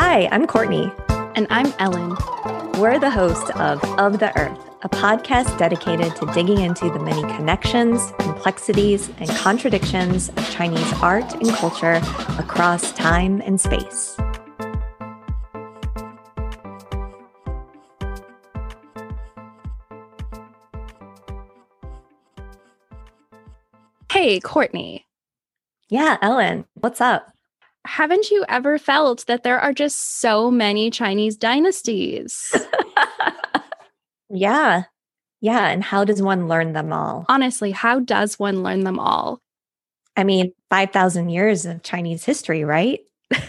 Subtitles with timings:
[0.00, 0.92] Hi, I'm Courtney.
[1.34, 2.16] And I'm Ellen.
[2.80, 7.22] We're the hosts of Of the Earth, a podcast dedicated to digging into the many
[7.34, 12.00] connections, complexities, and contradictions of Chinese art and culture
[12.38, 14.16] across time and space.
[24.12, 25.06] Hey, Courtney.
[25.88, 27.32] Yeah, Ellen, what's up?
[27.86, 32.54] Haven't you ever felt that there are just so many Chinese dynasties?
[34.30, 34.84] yeah.
[35.40, 35.68] Yeah.
[35.68, 37.24] And how does one learn them all?
[37.28, 39.40] Honestly, how does one learn them all?
[40.16, 43.00] I mean, 5,000 years of Chinese history, right?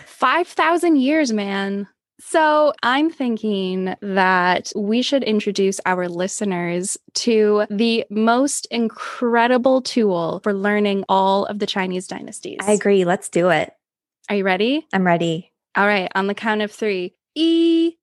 [0.05, 1.87] 5,000 years, man.
[2.21, 10.53] So, I'm thinking that we should introduce our listeners to the most incredible tool for
[10.53, 12.59] learning all of the Chinese dynasties.
[12.61, 13.05] I agree.
[13.05, 13.73] Let's do it.
[14.28, 14.86] Are you ready?
[14.92, 15.52] I'm ready.
[15.76, 16.10] All right.
[16.14, 17.96] On the count of three E,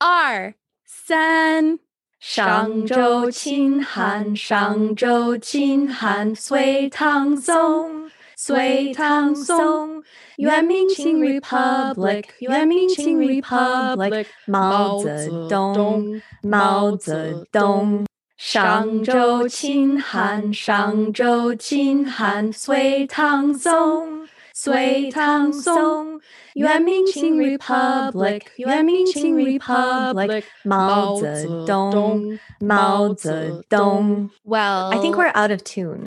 [0.00, 0.54] R,
[0.84, 1.78] San.
[2.18, 10.02] 上周秦汉，上周秦汉，隋唐宋，隋唐宋，
[10.38, 18.06] 元明清 Republic，元明清 Republic，毛泽东，毛泽东。
[18.38, 26.20] 上周秦汉，上周秦汉，隋唐宋， 隋唐宋。
[26.54, 34.30] 元明清 Republic，元明清 Republic，毛泽东，毛泽东。
[34.44, 36.06] Well, I think we're out of tune.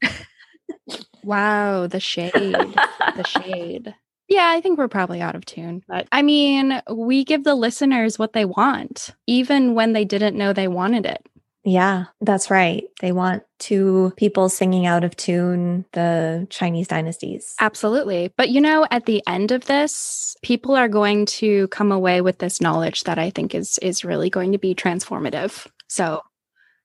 [1.23, 2.73] Wow, the shade.
[3.15, 3.93] the shade.
[4.27, 5.83] Yeah, I think we're probably out of tune.
[5.87, 10.53] But I mean, we give the listeners what they want, even when they didn't know
[10.53, 11.27] they wanted it.
[11.64, 12.84] Yeah, that's right.
[13.00, 17.54] They want two people singing out of tune the Chinese dynasties.
[17.58, 18.32] Absolutely.
[18.36, 22.38] But you know, at the end of this, people are going to come away with
[22.38, 25.66] this knowledge that I think is is really going to be transformative.
[25.88, 26.20] So,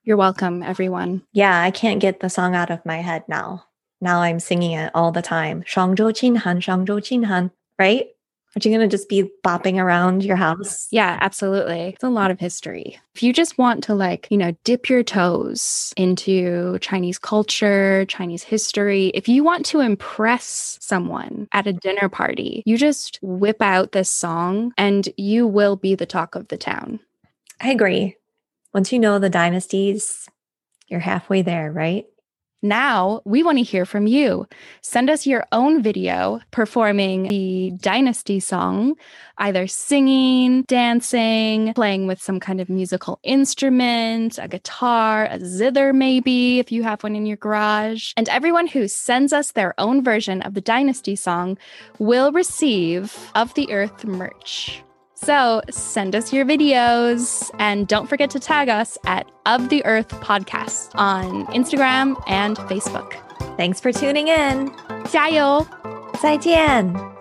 [0.03, 1.23] you're welcome everyone.
[1.34, 3.66] Yeah, I can't get the song out of my head now.
[4.00, 5.63] Now I'm singing it all the time.
[5.66, 8.07] 商周秦汉,商周秦汉, right?
[8.55, 10.87] Aren't you going to just be bopping around your house?
[10.91, 11.89] Yeah, absolutely.
[11.93, 12.99] It's a lot of history.
[13.13, 18.41] If you just want to, like, you know, dip your toes into Chinese culture, Chinese
[18.41, 23.91] history, if you want to impress someone at a dinner party, you just whip out
[23.91, 26.99] this song and you will be the talk of the town.
[27.61, 28.15] I agree.
[28.73, 30.27] Once you know the dynasties,
[30.88, 32.05] you're halfway there, right?
[32.61, 34.45] Now we want to hear from you.
[34.81, 38.95] Send us your own video performing the Dynasty song,
[39.37, 46.59] either singing, dancing, playing with some kind of musical instrument, a guitar, a zither, maybe,
[46.59, 48.11] if you have one in your garage.
[48.17, 51.57] And everyone who sends us their own version of the Dynasty song
[51.97, 54.83] will receive Of the Earth merch.
[55.19, 60.08] So send us your videos and don't forget to tag us at Of the Earth
[60.20, 63.14] Podcast on Instagram and Facebook.
[63.56, 64.70] Thanks for tuning in.
[65.06, 65.64] 加油！
[66.20, 67.17] 再见。